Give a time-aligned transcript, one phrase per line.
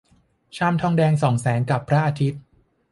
[0.55, 2.41] ชามทองแดงส่องแสงกับพระอาทิตย์